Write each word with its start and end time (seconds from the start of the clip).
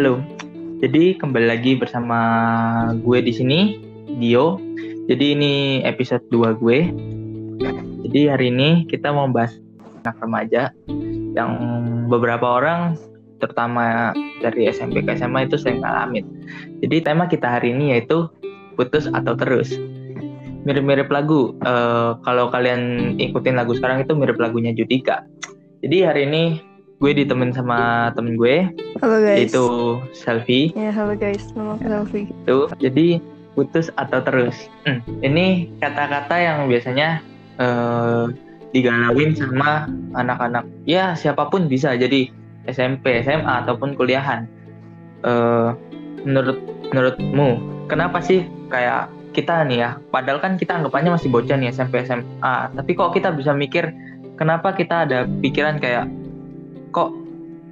Halo. 0.00 0.16
Jadi 0.80 1.12
kembali 1.20 1.44
lagi 1.44 1.76
bersama 1.76 2.16
gue 3.04 3.20
di 3.20 3.36
sini, 3.36 3.84
Dio. 4.16 4.56
Jadi 5.12 5.36
ini 5.36 5.52
episode 5.84 6.24
2 6.32 6.56
gue. 6.56 6.88
Jadi 8.08 8.20
hari 8.24 8.48
ini 8.48 8.88
kita 8.88 9.12
mau 9.12 9.28
bahas 9.28 9.60
anak 10.00 10.16
remaja 10.24 10.72
yang 11.36 11.52
beberapa 12.08 12.48
orang 12.48 12.96
terutama 13.44 14.16
dari 14.40 14.72
SMP 14.72 15.04
ke 15.04 15.20
SMA 15.20 15.52
itu 15.52 15.60
sering 15.60 15.84
ngalamin. 15.84 16.24
Jadi 16.80 17.04
tema 17.04 17.28
kita 17.28 17.60
hari 17.60 17.76
ini 17.76 17.92
yaitu 17.92 18.24
putus 18.80 19.04
atau 19.04 19.36
terus. 19.36 19.76
Mirip-mirip 20.64 21.12
lagu. 21.12 21.60
Uh, 21.60 22.16
kalau 22.24 22.48
kalian 22.48 23.20
ikutin 23.20 23.52
lagu 23.52 23.76
sekarang 23.76 24.00
itu 24.00 24.16
mirip 24.16 24.40
lagunya 24.40 24.72
Judika. 24.72 25.28
Jadi 25.84 26.08
hari 26.08 26.24
ini 26.24 26.69
gue 27.00 27.16
ditemen 27.16 27.48
sama 27.48 28.12
temen 28.12 28.36
gue. 28.36 28.68
Halo 29.00 29.16
guys. 29.24 29.48
Yaitu 29.48 29.64
Selfie 30.12 30.68
ya 30.76 30.92
halo 30.92 31.16
guys. 31.16 31.48
Nama 31.56 31.80
aku 31.80 31.88
Selfie 31.88 32.28
itu 32.28 32.58
jadi 32.76 33.06
putus 33.56 33.88
atau 33.96 34.20
terus. 34.20 34.68
Hmm, 34.84 35.00
ini 35.24 35.72
kata-kata 35.80 36.36
yang 36.36 36.68
biasanya 36.68 37.24
uh, 37.56 38.28
digalauin 38.76 39.32
sama 39.32 39.88
anak-anak. 40.12 40.68
Ya 40.84 41.16
siapa 41.16 41.48
pun 41.48 41.72
bisa. 41.72 41.96
Jadi 41.96 42.28
SMP 42.68 43.24
SMA 43.24 43.64
ataupun 43.64 43.96
kuliahan. 43.96 44.44
Uh, 45.24 45.72
menurut 46.20 46.60
menurutmu 46.92 47.48
kenapa 47.88 48.20
sih 48.20 48.44
kayak 48.68 49.08
kita 49.32 49.64
nih 49.64 49.88
ya? 49.88 49.90
Padahal 50.12 50.36
kan 50.44 50.60
kita 50.60 50.76
anggapannya 50.76 51.16
masih 51.16 51.32
bocah 51.32 51.56
nih 51.56 51.72
SMP 51.72 52.04
SMA 52.04 52.76
tapi 52.76 52.92
kok 52.92 53.16
kita 53.16 53.32
bisa 53.32 53.56
mikir 53.56 53.88
kenapa 54.36 54.76
kita 54.76 55.08
ada 55.08 55.24
pikiran 55.40 55.80
kayak 55.80 56.08
kok 56.90 57.14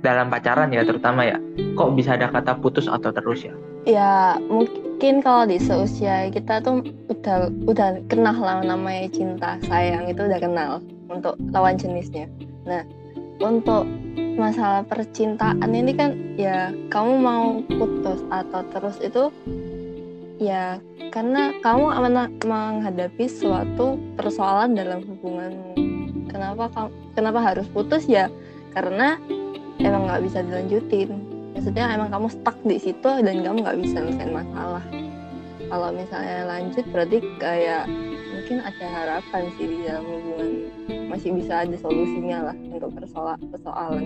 dalam 0.02 0.30
pacaran 0.30 0.70
ya 0.70 0.86
terutama 0.86 1.26
ya 1.26 1.36
kok 1.74 1.90
bisa 1.98 2.14
ada 2.14 2.30
kata 2.30 2.58
putus 2.62 2.86
atau 2.86 3.10
terus 3.10 3.46
ya? 3.46 3.54
Ya 3.86 4.12
mungkin 4.46 5.22
kalau 5.22 5.48
di 5.48 5.58
seusia 5.58 6.30
kita 6.30 6.62
tuh 6.62 6.86
udah 7.10 7.50
udah 7.66 7.98
kenal 8.06 8.36
lah 8.38 8.62
namanya 8.62 9.10
cinta 9.10 9.58
sayang 9.66 10.06
itu 10.06 10.22
udah 10.22 10.38
kenal 10.38 10.72
untuk 11.10 11.34
lawan 11.50 11.74
jenisnya. 11.74 12.30
Nah 12.66 12.86
untuk 13.38 13.86
masalah 14.38 14.86
percintaan 14.86 15.70
ini 15.74 15.94
kan 15.94 16.14
ya 16.38 16.70
kamu 16.90 17.12
mau 17.18 17.46
putus 17.66 18.22
atau 18.30 18.62
terus 18.70 18.98
itu 19.02 19.30
ya 20.38 20.78
karena 21.10 21.50
kamu 21.66 21.90
menghadapi 22.46 23.26
suatu 23.26 23.98
persoalan 24.14 24.78
dalam 24.78 25.02
hubungan. 25.06 25.54
Kenapa 26.28 26.70
kenapa 27.18 27.40
harus 27.42 27.66
putus? 27.72 28.06
Ya 28.06 28.30
karena 28.78 29.18
emang 29.82 30.06
nggak 30.06 30.22
bisa 30.22 30.38
dilanjutin. 30.46 31.10
Maksudnya 31.58 31.90
emang 31.98 32.14
kamu 32.14 32.30
stuck 32.30 32.54
di 32.62 32.78
situ 32.78 33.10
dan 33.10 33.42
kamu 33.42 33.66
nggak 33.66 33.78
bisa 33.82 33.98
nyelesain 33.98 34.30
masalah. 34.30 34.84
Kalau 35.68 35.90
misalnya 35.90 36.46
lanjut 36.46 36.86
berarti 36.94 37.18
kayak 37.42 37.90
mungkin 38.30 38.62
ada 38.62 38.86
harapan 38.86 39.42
sih 39.58 39.66
di 39.66 39.78
dalam 39.82 40.06
hubungan. 40.06 40.50
Masih 41.10 41.34
bisa 41.34 41.66
ada 41.66 41.76
solusinya 41.82 42.54
lah 42.54 42.56
untuk 42.70 42.94
persoalan 42.94 43.42
persoalan. 43.50 44.04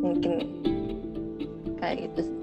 Mungkin 0.00 0.32
kayak 1.82 2.06
gitu 2.06 2.30
sih. 2.30 2.36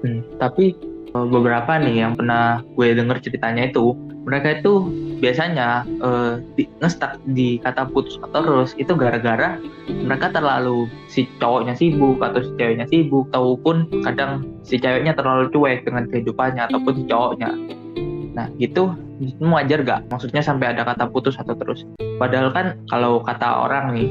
Hmm, 0.00 0.20
tapi 0.40 0.72
eh, 1.12 1.26
beberapa 1.28 1.76
nih 1.76 2.08
yang 2.08 2.16
pernah 2.16 2.64
gue 2.64 2.96
denger 2.96 3.20
ceritanya 3.20 3.68
itu 3.68 3.92
mereka 4.24 4.60
itu 4.60 4.88
biasanya 5.20 5.84
uh, 6.00 6.40
di, 6.56 6.68
ngestak 6.80 7.20
di 7.32 7.60
kata 7.60 7.88
putus 7.92 8.16
atau 8.20 8.40
terus 8.44 8.72
itu 8.80 8.92
gara-gara 8.96 9.60
mereka 9.88 10.32
terlalu 10.32 10.88
si 11.08 11.28
cowoknya 11.40 11.76
sibuk 11.76 12.20
atau 12.24 12.40
si 12.40 12.50
ceweknya 12.56 12.88
sibuk 12.88 13.28
ataupun 13.32 13.88
kadang 14.04 14.48
si 14.64 14.80
ceweknya 14.80 15.12
terlalu 15.16 15.52
cuek 15.52 15.84
dengan 15.84 16.08
kehidupannya 16.08 16.68
ataupun 16.68 16.92
si 16.96 17.04
cowoknya. 17.08 17.50
Nah 18.34 18.48
gitu 18.56 18.96
itu 19.22 19.44
wajar 19.46 19.86
gak 19.86 20.00
maksudnya 20.10 20.42
sampai 20.42 20.74
ada 20.74 20.82
kata 20.88 21.08
putus 21.12 21.36
atau 21.36 21.54
terus. 21.54 21.84
Padahal 22.16 22.50
kan 22.50 22.80
kalau 22.88 23.20
kata 23.22 23.68
orang 23.68 23.94
nih 23.94 24.10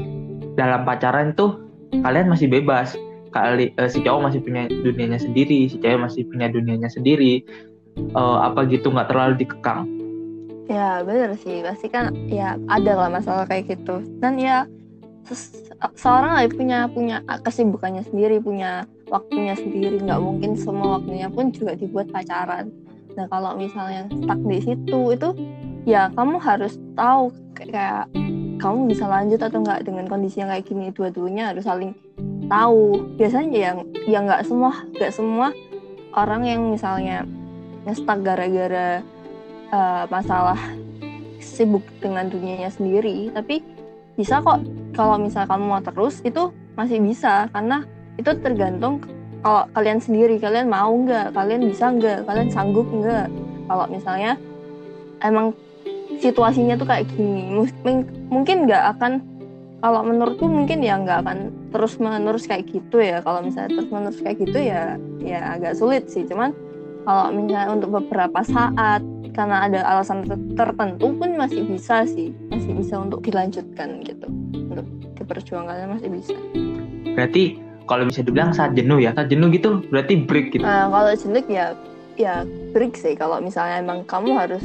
dalam 0.54 0.86
pacaran 0.86 1.34
tuh 1.34 1.58
kalian 2.02 2.30
masih 2.30 2.46
bebas. 2.46 2.94
Kali 3.34 3.74
uh, 3.82 3.90
si 3.90 3.98
cowok 3.98 4.30
masih 4.30 4.40
punya 4.46 4.70
dunianya 4.70 5.18
sendiri 5.18 5.66
si 5.66 5.82
cewek 5.82 5.98
masih 5.98 6.22
punya 6.30 6.46
dunianya 6.50 6.86
sendiri. 6.86 7.42
Uh, 8.14 8.42
apa 8.42 8.66
gitu 8.66 8.90
nggak 8.90 9.06
terlalu 9.06 9.46
dikekang 9.46 9.86
ya 10.68 11.00
bener 11.04 11.36
sih. 11.40 11.60
Pasti 11.64 11.86
kan 11.88 12.14
ya 12.28 12.56
ada 12.68 12.92
lah 12.96 13.08
masalah 13.12 13.44
kayak 13.48 13.76
gitu. 13.76 14.00
Dan 14.20 14.40
ya 14.40 14.68
seorang 15.96 16.36
lah 16.36 16.44
punya 16.52 16.78
punya 16.88 17.16
kesibukannya 17.24 18.04
sendiri 18.04 18.40
punya 18.40 18.84
waktunya 19.08 19.56
sendiri. 19.56 20.00
Nggak 20.00 20.20
mungkin 20.20 20.56
semua 20.56 21.00
waktunya 21.00 21.28
pun 21.28 21.52
juga 21.52 21.76
dibuat 21.76 22.08
pacaran. 22.12 22.68
Nah 23.14 23.26
kalau 23.30 23.54
misalnya 23.56 24.08
stuck 24.10 24.40
di 24.44 24.58
situ 24.60 25.00
itu 25.14 25.28
ya 25.84 26.10
kamu 26.12 26.40
harus 26.40 26.80
tahu 26.96 27.30
kayak 27.54 28.08
kamu 28.58 28.88
bisa 28.88 29.04
lanjut 29.04 29.40
atau 29.42 29.60
enggak 29.60 29.84
dengan 29.84 30.08
kondisi 30.08 30.40
yang 30.40 30.50
kayak 30.50 30.64
gini. 30.66 30.88
Dua-duanya 30.90 31.52
harus 31.52 31.64
saling 31.64 31.92
tahu. 32.48 33.04
Biasanya 33.16 33.52
yang 33.52 33.76
yang 34.08 34.22
nggak 34.28 34.44
semua 34.44 34.84
nggak 34.96 35.12
semua 35.12 35.52
orang 36.14 36.42
yang 36.46 36.60
misalnya 36.70 37.26
ngestak 37.84 38.24
gara-gara 38.24 39.04
uh, 39.74 40.04
masalah 40.08 40.58
sibuk 41.42 41.82
dengan 41.98 42.30
dunianya 42.30 42.70
sendiri 42.70 43.34
tapi 43.34 43.60
bisa 44.14 44.38
kok. 44.40 44.62
Kalau 44.94 45.18
misalnya 45.18 45.50
kamu 45.50 45.64
mau 45.66 45.82
terus 45.82 46.22
itu 46.22 46.54
masih 46.78 47.02
bisa 47.02 47.50
karena 47.50 47.82
itu 48.14 48.30
tergantung 48.38 49.02
kalau 49.42 49.66
kalian 49.74 49.98
sendiri 49.98 50.38
kalian 50.38 50.70
mau 50.70 50.94
nggak 50.94 51.34
kalian 51.34 51.66
bisa 51.66 51.90
nggak 51.90 52.22
kalian 52.24 52.48
sanggup 52.54 52.86
nggak. 52.86 53.26
Kalau 53.66 53.86
misalnya 53.90 54.38
emang 55.26 55.50
situasinya 56.22 56.78
tuh 56.78 56.86
kayak 56.86 57.10
gini 57.16 57.50
mungkin 58.30 58.56
nggak 58.70 58.84
akan 58.96 59.12
kalau 59.82 60.00
menurutku 60.00 60.48
mungkin 60.48 60.80
ya 60.80 60.96
nggak 60.96 61.26
akan 61.26 61.38
terus 61.74 61.98
menerus 61.98 62.46
kayak 62.46 62.70
gitu 62.70 63.02
ya. 63.02 63.18
Kalau 63.20 63.42
misalnya 63.42 63.82
terus 63.82 63.88
menerus 63.90 64.20
kayak 64.22 64.38
gitu 64.46 64.58
ya 64.62 64.96
ya 65.20 65.58
agak 65.58 65.74
sulit 65.74 66.06
sih 66.06 66.22
cuman 66.24 66.54
kalau 67.04 67.30
misalnya 67.30 67.68
untuk 67.72 67.90
beberapa 68.00 68.40
saat 68.42 69.04
karena 69.34 69.66
ada 69.66 69.80
alasan 69.84 70.24
tertentu 70.54 71.10
pun 71.12 71.30
masih 71.36 71.66
bisa 71.66 72.06
sih 72.08 72.30
masih 72.48 72.72
bisa 72.72 72.96
untuk 73.02 73.20
dilanjutkan 73.20 74.00
gitu. 74.06 74.26
Untuk 74.54 74.86
diperjuangkan 75.20 76.00
masih 76.00 76.08
bisa. 76.08 76.36
Berarti 77.12 77.60
kalau 77.84 78.08
bisa 78.08 78.24
dibilang 78.24 78.56
saat 78.56 78.72
jenuh 78.72 78.96
ya 79.02 79.12
saat 79.12 79.28
jenuh 79.28 79.52
gitu 79.52 79.84
berarti 79.92 80.24
break 80.24 80.56
gitu? 80.56 80.64
Nah, 80.64 80.88
kalau 80.88 81.12
jenuh 81.12 81.44
ya 81.50 81.76
ya 82.16 82.46
break 82.72 82.96
sih. 82.96 83.12
Kalau 83.18 83.42
misalnya 83.42 83.84
emang 83.84 84.06
kamu 84.08 84.32
harus 84.38 84.64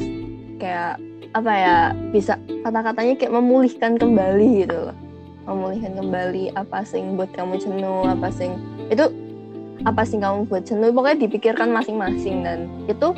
kayak 0.62 1.02
apa 1.36 1.52
ya 1.54 1.76
bisa 2.10 2.40
kata-katanya 2.66 3.14
kayak 3.20 3.34
memulihkan 3.36 4.00
kembali 4.00 4.66
gitu 4.66 4.78
loh. 4.90 4.98
Memulihkan 5.50 5.98
kembali 5.98 6.54
apa 6.54 6.86
sih 6.86 7.02
buat 7.18 7.34
kamu 7.34 7.58
jenuh 7.58 8.06
apa 8.06 8.30
sih 8.30 8.54
itu 8.94 9.29
apa 9.88 10.02
sih 10.04 10.20
kamu 10.20 10.50
buat? 10.50 10.68
Jenuh 10.68 10.92
pokoknya 10.92 11.28
dipikirkan 11.28 11.72
masing-masing 11.72 12.44
dan 12.44 12.68
itu 12.90 13.16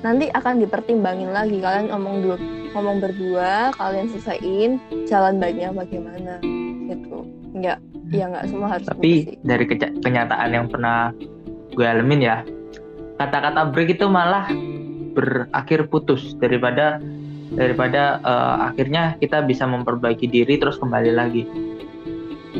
nanti 0.00 0.30
akan 0.32 0.62
dipertimbangin 0.62 1.32
lagi. 1.34 1.58
Kalian 1.60 1.92
ngomong 1.92 2.14
dulu 2.24 2.36
ngomong 2.76 2.96
berdua 3.00 3.72
kalian 3.76 4.12
selesaiin 4.12 4.78
jalan 5.08 5.40
baiknya 5.40 5.72
bagaimana 5.72 6.40
gitu. 6.88 7.26
Nggak 7.56 7.78
ya 8.08 8.24
nggak 8.32 8.46
semua 8.48 8.68
harus 8.72 8.88
tapi 8.88 9.36
dari 9.44 9.64
kenyataan 10.00 10.50
yang 10.56 10.66
pernah 10.72 11.12
gue 11.76 11.84
alamin 11.84 12.24
ya 12.24 12.36
kata-kata 13.20 13.68
break 13.68 14.00
itu 14.00 14.08
malah 14.08 14.48
berakhir 15.12 15.90
putus 15.92 16.32
daripada 16.38 17.02
daripada 17.52 18.22
uh, 18.22 18.56
akhirnya 18.70 19.18
kita 19.18 19.42
bisa 19.44 19.66
memperbaiki 19.66 20.28
diri 20.28 20.60
terus 20.60 20.78
kembali 20.78 21.12
lagi. 21.12 21.42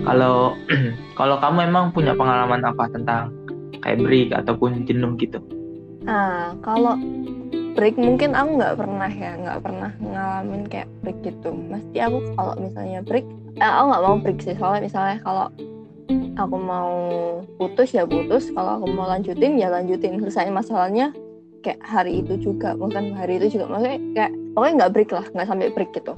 Kalau 0.02 0.58
kalau 1.18 1.36
kamu 1.38 1.70
emang 1.70 1.94
punya 1.94 2.12
pengalaman 2.18 2.64
apa 2.66 2.84
tentang 2.90 3.37
kayak 3.88 4.04
break 4.04 4.28
ataupun 4.36 4.84
jenuh 4.84 5.16
gitu? 5.16 5.40
Nah 6.04 6.52
kalau 6.60 7.00
break 7.72 7.96
mungkin 7.96 8.36
aku 8.36 8.60
nggak 8.60 8.76
pernah 8.76 9.08
ya 9.08 9.32
nggak 9.40 9.60
pernah 9.64 9.90
ngalamin 9.96 10.62
kayak 10.68 10.88
break 11.00 11.18
gitu. 11.24 11.56
Mesti 11.56 11.96
aku 12.04 12.18
kalau 12.36 12.52
misalnya 12.60 13.00
break 13.00 13.24
eh, 13.56 13.64
aku 13.64 13.84
nggak 13.88 14.04
mau 14.04 14.16
break 14.20 14.38
sih. 14.44 14.52
Soalnya 14.60 14.84
misalnya 14.84 15.16
kalau 15.24 15.48
aku 16.36 16.56
mau 16.60 16.92
putus 17.56 17.96
ya 17.96 18.04
putus 18.04 18.52
kalau 18.52 18.84
aku 18.84 18.92
mau 18.92 19.08
lanjutin 19.08 19.56
ya 19.56 19.72
lanjutin. 19.72 20.20
Selesai 20.20 20.52
masalahnya 20.52 21.16
kayak 21.64 21.80
hari 21.80 22.20
itu 22.20 22.36
juga 22.36 22.76
bukan 22.76 23.16
hari 23.16 23.40
itu 23.40 23.56
juga. 23.56 23.72
Maksudnya 23.72 24.00
kayak 24.12 24.32
pokoknya 24.52 24.74
nggak 24.84 24.92
break 24.92 25.10
lah 25.16 25.26
nggak 25.32 25.48
sampai 25.48 25.72
break 25.72 25.90
gitu. 25.96 26.12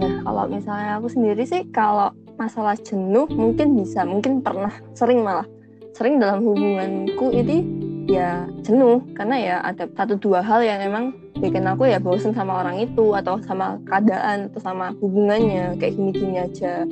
Nah 0.00 0.24
kalau 0.24 0.44
misalnya 0.48 0.96
aku 0.96 1.12
sendiri 1.12 1.44
sih 1.44 1.68
kalau 1.68 2.08
masalah 2.36 2.76
jenuh 2.76 3.28
mungkin 3.32 3.76
bisa 3.76 4.04
mungkin 4.04 4.44
pernah 4.44 4.72
sering 4.92 5.24
malah 5.24 5.48
sering 5.96 6.20
dalam 6.20 6.44
hubunganku 6.44 7.32
ini 7.32 7.64
ya 8.04 8.44
jenuh 8.60 9.00
karena 9.16 9.36
ya 9.40 9.56
ada 9.64 9.88
satu 9.96 10.20
dua 10.20 10.44
hal 10.44 10.60
yang 10.60 10.84
emang 10.84 11.16
bikin 11.40 11.64
aku 11.64 11.88
ya 11.88 11.96
bosen 11.96 12.36
sama 12.36 12.60
orang 12.60 12.84
itu 12.84 13.16
atau 13.16 13.40
sama 13.40 13.80
keadaan 13.88 14.52
atau 14.52 14.60
sama 14.60 14.92
hubungannya 15.00 15.72
kayak 15.80 15.96
gini-gini 15.96 16.36
aja. 16.44 16.84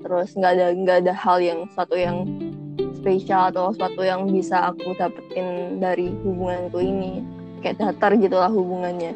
Terus 0.00 0.32
nggak 0.32 0.52
ada 0.56 0.66
nggak 0.72 0.96
ada 1.04 1.12
hal 1.12 1.38
yang 1.44 1.60
satu 1.76 2.00
yang 2.00 2.24
spesial 2.96 3.52
atau 3.52 3.76
sesuatu 3.76 4.00
yang 4.00 4.24
bisa 4.32 4.72
aku 4.72 4.96
dapetin 4.96 5.76
dari 5.76 6.08
hubunganku 6.24 6.80
ini. 6.80 7.20
Kayak 7.60 7.76
datar 7.92 8.16
gitulah 8.16 8.48
hubungannya. 8.48 9.12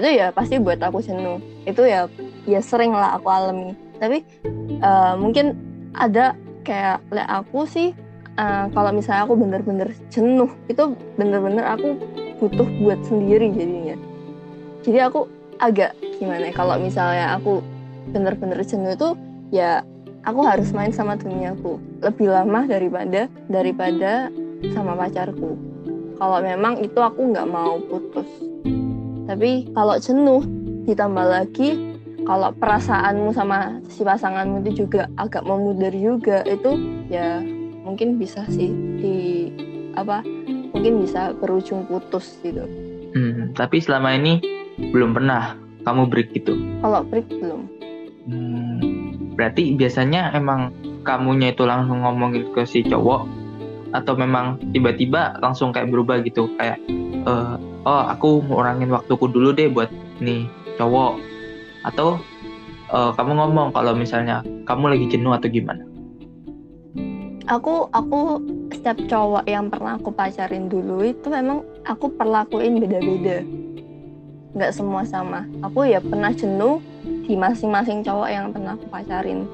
Itu 0.00 0.08
ya 0.08 0.32
pasti 0.32 0.56
buat 0.56 0.80
aku 0.80 1.04
jenuh. 1.04 1.36
Itu 1.68 1.84
ya 1.84 2.08
ya 2.48 2.64
sering 2.64 2.96
lah 2.96 3.20
aku 3.20 3.28
alami. 3.28 3.76
Tapi 4.00 4.24
uh, 4.80 5.12
mungkin 5.20 5.52
ada 5.92 6.32
kayak 6.64 7.04
le 7.12 7.24
aku 7.24 7.68
sih 7.68 7.92
uh, 8.38 8.64
kalau 8.70 8.90
misalnya 8.94 9.26
aku 9.26 9.34
bener-bener 9.34 9.88
jenuh 10.08 10.48
itu 10.70 10.94
bener-bener 11.18 11.66
aku 11.66 11.98
butuh 12.38 12.68
buat 12.80 13.02
sendiri 13.04 13.50
jadinya. 13.50 13.98
Jadi 14.86 14.98
aku 15.02 15.26
agak 15.58 15.98
gimana 16.22 16.48
ya, 16.48 16.54
kalau 16.54 16.78
misalnya 16.78 17.34
aku 17.34 17.60
bener-bener 18.14 18.62
jenuh 18.62 18.94
itu 18.94 19.08
ya 19.50 19.82
aku 20.22 20.40
harus 20.46 20.70
main 20.70 20.94
sama 20.94 21.18
duniaku. 21.18 21.82
Lebih 22.00 22.30
lama 22.30 22.64
daripada 22.64 23.26
daripada 23.50 24.30
sama 24.70 24.94
pacarku. 24.94 25.58
Kalau 26.18 26.38
memang 26.42 26.82
itu 26.82 26.98
aku 26.98 27.34
nggak 27.34 27.50
mau 27.50 27.82
putus. 27.90 28.26
Tapi 29.26 29.68
kalau 29.74 29.98
jenuh 30.00 30.42
ditambah 30.88 31.26
lagi 31.26 31.98
kalau 32.24 32.52
perasaanmu 32.56 33.32
sama 33.32 33.80
si 33.92 34.04
pasanganmu 34.04 34.64
itu 34.64 34.84
juga 34.84 35.08
agak 35.20 35.44
memudar 35.44 35.92
juga 35.92 36.44
itu 36.48 36.76
ya 37.08 37.40
mungkin 37.88 38.20
bisa 38.20 38.44
sih 38.52 38.68
di 39.00 39.16
apa 39.96 40.20
mungkin 40.76 41.00
bisa 41.00 41.32
berujung 41.40 41.88
putus 41.88 42.36
gitu. 42.44 42.68
Hmm, 43.16 43.56
tapi 43.56 43.80
selama 43.80 44.12
ini 44.12 44.44
belum 44.92 45.16
pernah 45.16 45.56
kamu 45.88 46.04
break 46.12 46.36
gitu? 46.36 46.52
Kalau 46.84 47.00
break 47.08 47.24
belum. 47.32 47.64
Hmm, 48.28 48.76
berarti 49.32 49.72
biasanya 49.72 50.36
emang 50.36 50.76
kamunya 51.08 51.56
itu 51.56 51.64
langsung 51.64 52.04
ngomongin 52.04 52.52
ke 52.52 52.68
si 52.68 52.84
cowok 52.84 53.24
atau 53.96 54.12
memang 54.20 54.60
tiba-tiba 54.76 55.40
langsung 55.40 55.72
kayak 55.72 55.88
berubah 55.88 56.20
gitu? 56.20 56.52
Kayak 56.60 56.76
uh, 57.24 57.56
oh 57.88 58.04
aku 58.12 58.44
ngurangin 58.44 58.92
waktuku 58.92 59.32
dulu 59.32 59.56
deh 59.56 59.72
buat 59.72 59.88
nih 60.20 60.44
cowok. 60.76 61.16
Atau 61.88 62.20
uh, 62.92 63.16
kamu 63.16 63.32
ngomong 63.32 63.72
kalau 63.72 63.96
misalnya 63.96 64.44
kamu 64.68 64.92
lagi 64.92 65.16
jenuh 65.16 65.32
atau 65.32 65.48
gimana 65.48 65.87
aku 67.48 67.88
aku 67.96 68.44
setiap 68.70 69.00
cowok 69.08 69.44
yang 69.48 69.72
pernah 69.72 69.96
aku 69.96 70.12
pacarin 70.12 70.68
dulu 70.68 71.00
itu 71.02 71.26
memang 71.32 71.64
aku 71.88 72.12
perlakuin 72.12 72.78
beda-beda. 72.78 73.42
Nggak 74.52 74.72
semua 74.76 75.02
sama. 75.08 75.48
Aku 75.64 75.88
ya 75.88 75.98
pernah 76.04 76.30
jenuh 76.30 76.84
di 77.24 77.34
masing-masing 77.34 78.04
cowok 78.04 78.28
yang 78.28 78.52
pernah 78.52 78.76
aku 78.76 78.86
pacarin. 78.92 79.48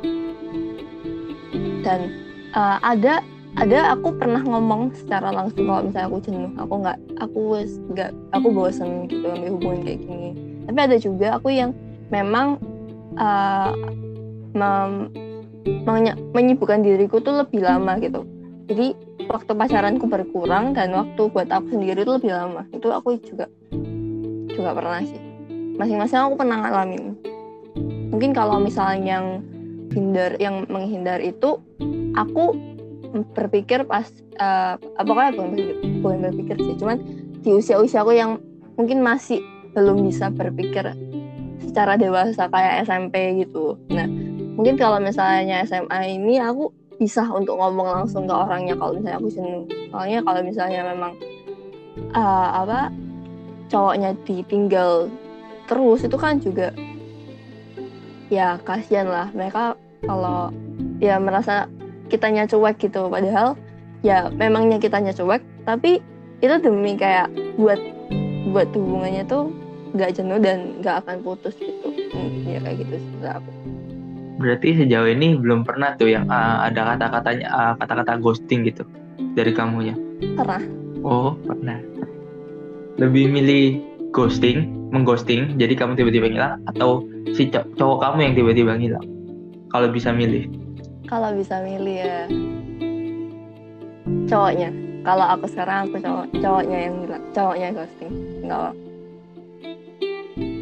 Dan 1.87 2.11
uh, 2.59 2.83
ada 2.83 3.23
ada 3.55 3.95
aku 3.95 4.11
pernah 4.19 4.43
ngomong 4.43 4.91
secara 4.99 5.31
langsung 5.31 5.71
kalau 5.71 5.87
misalnya 5.87 6.09
aku 6.11 6.19
jenuh. 6.27 6.53
Aku 6.59 6.75
nggak 6.83 6.99
aku 7.23 7.41
nggak 7.95 8.11
aku 8.35 8.49
bosen 8.51 9.07
gitu 9.07 9.27
ambil 9.31 9.55
hubungan 9.55 9.81
kayak 9.87 10.01
gini. 10.03 10.31
Tapi 10.67 10.79
ada 10.83 10.97
juga 10.99 11.27
aku 11.39 11.49
yang 11.55 11.71
memang 12.11 12.59
uh, 13.15 13.71
menyibukkan 16.33 16.85
diriku 16.85 17.21
tuh 17.21 17.45
lebih 17.45 17.65
lama 17.65 17.97
gitu. 18.01 18.25
Jadi 18.65 18.97
waktu 19.29 19.53
pacaranku 19.53 20.09
berkurang 20.09 20.73
dan 20.73 20.93
waktu 20.97 21.29
buat 21.29 21.49
aku 21.53 21.77
sendiri 21.77 22.05
itu 22.05 22.13
lebih 22.17 22.33
lama. 22.33 22.65
Itu 22.73 22.89
aku 22.93 23.21
juga 23.21 23.49
juga 24.49 24.71
pernah 24.73 25.05
sih. 25.05 25.21
Masing-masing 25.77 26.19
aku 26.21 26.35
pernah 26.41 26.65
ngalamin. 26.65 27.17
Mungkin 28.15 28.31
kalau 28.33 28.63
misalnya 28.63 29.19
yang 29.19 29.27
hindar 29.91 30.39
yang 30.39 30.65
menghindar 30.71 31.19
itu 31.21 31.61
aku 32.15 32.57
berpikir 33.35 33.85
pas 33.85 34.07
uh, 34.39 34.79
pokoknya 35.03 35.33
bukan 35.35 35.49
berpikir, 35.53 35.77
bukan 36.01 36.19
berpikir 36.31 36.57
sih. 36.63 36.75
Cuman 36.79 36.97
di 37.45 37.51
usia-usia 37.53 38.01
aku 38.01 38.17
yang 38.17 38.41
mungkin 38.81 39.05
masih 39.05 39.43
belum 39.75 40.07
bisa 40.07 40.31
berpikir 40.31 40.95
secara 41.61 41.99
dewasa 41.99 42.47
kayak 42.49 42.87
SMP 42.87 43.45
gitu. 43.45 43.75
Nah 43.91 44.07
mungkin 44.55 44.75
kalau 44.79 44.99
misalnya 45.03 45.67
SMA 45.67 46.19
ini 46.19 46.39
aku 46.39 46.71
bisa 46.95 47.27
untuk 47.27 47.59
ngomong 47.59 48.03
langsung 48.03 48.31
ke 48.31 48.35
orangnya 48.35 48.79
kalau 48.79 48.95
misalnya 48.95 49.19
aku 49.19 49.29
jenuh 49.35 49.65
soalnya 49.91 50.19
kalau 50.23 50.41
misalnya 50.47 50.81
memang 50.95 51.13
uh, 52.15 52.49
apa 52.63 52.91
cowoknya 53.69 54.15
ditinggal 54.23 55.11
terus 55.67 56.05
itu 56.05 56.17
kan 56.21 56.39
juga 56.39 56.71
ya 58.33 58.61
kasihan 58.63 59.09
lah. 59.09 59.29
Mereka 59.33 59.77
kalau 60.05 60.53
ya 61.01 61.17
merasa 61.21 61.69
kitanya 62.09 62.45
cuek 62.49 62.77
gitu. 62.81 63.09
Padahal 63.09 63.57
ya 64.05 64.29
memangnya 64.33 64.77
kitanya 64.77 65.13
cuek 65.15 65.41
tapi 65.65 66.03
itu 66.45 66.55
demi 66.61 66.99
kayak 66.99 67.33
buat 67.57 67.81
buat 68.53 68.69
hubungannya 68.77 69.25
tuh 69.25 69.49
nggak 69.97 70.13
jenuh 70.21 70.39
dan 70.43 70.77
nggak 70.83 71.07
akan 71.07 71.17
putus 71.25 71.57
gitu. 71.57 71.89
Hmm, 72.13 72.45
ya 72.45 72.59
kayak 72.61 72.85
gitu 72.85 72.95
sih 73.01 73.25
aku 73.25 73.74
berarti 74.39 74.75
sejauh 74.83 75.07
ini 75.07 75.39
belum 75.39 75.63
pernah 75.63 75.95
tuh 75.95 76.11
yang 76.11 76.27
uh, 76.27 76.67
ada 76.67 76.95
kata-katanya 76.95 77.47
uh, 77.51 77.75
kata-kata 77.79 78.19
ghosting 78.19 78.67
gitu 78.67 78.83
dari 79.39 79.55
kamunya 79.55 79.95
pernah. 80.35 80.63
Oh 81.05 81.37
pernah. 81.45 81.79
Lebih 82.99 83.31
milih 83.31 83.67
ghosting 84.15 84.71
mengghosting 84.95 85.59
jadi 85.59 85.75
kamu 85.75 85.99
tiba-tiba 85.99 86.31
ngilang 86.31 86.63
atau 86.71 87.03
si 87.35 87.51
cowok 87.51 87.99
kamu 88.03 88.19
yang 88.31 88.35
tiba-tiba 88.35 88.73
ngilang? 88.79 89.07
Kalau 89.71 89.89
bisa 89.91 90.15
milih. 90.15 90.47
Kalau 91.11 91.35
bisa 91.35 91.63
milih 91.63 91.97
ya. 91.99 92.23
Cowoknya. 94.31 94.71
Kalau 95.05 95.27
aku 95.37 95.45
sekarang 95.51 95.91
aku 95.91 96.01
cowok 96.01 96.27
cowoknya 96.41 96.79
yang 96.89 96.95
bilang 97.05 97.25
cowoknya 97.35 97.69
ghosting. 97.75 98.13
Nggak 98.47 98.73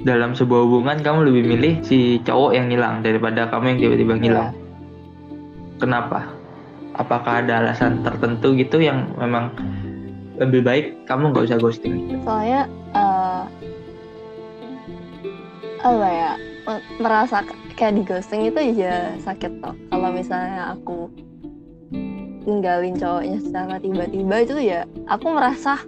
dalam 0.03 0.35
sebuah 0.35 0.67
hubungan 0.67 0.99
kamu 1.01 1.31
lebih 1.31 1.43
milih 1.55 1.75
si 1.87 2.19
cowok 2.27 2.53
yang 2.59 2.67
hilang 2.71 3.01
daripada 3.07 3.47
kamu 3.51 3.75
yang 3.75 3.79
tiba-tiba 3.79 4.15
ngilang 4.19 4.51
ya. 4.51 4.59
kenapa? 5.79 6.21
Apakah 6.93 7.41
ada 7.41 7.65
alasan 7.65 8.05
tertentu 8.05 8.53
gitu 8.59 8.83
yang 8.83 9.09
memang 9.17 9.55
lebih 10.37 10.61
baik 10.67 10.87
kamu 11.09 11.33
nggak 11.33 11.49
usah 11.49 11.59
ghosting? 11.63 12.21
Soalnya 12.27 12.69
uh, 12.93 13.49
apa 15.83 16.09
ya 16.11 16.31
merasa 17.01 17.43
kayak 17.75 17.95
di 17.97 18.03
ghosting 18.05 18.43
itu 18.51 18.61
ya 18.77 19.15
sakit 19.23 19.63
toh. 19.63 19.75
Kalau 19.89 20.11
misalnya 20.13 20.77
aku 20.77 21.09
ninggalin 22.43 22.99
cowoknya 22.99 23.39
secara 23.39 23.79
tiba-tiba 23.79 24.37
itu 24.43 24.57
ya 24.59 24.81
aku 25.07 25.31
merasa 25.31 25.79